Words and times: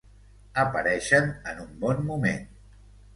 Apareixen 0.61 1.29
en 1.51 1.59
un 1.65 1.69
bon 1.83 2.01
moment. 2.09 2.49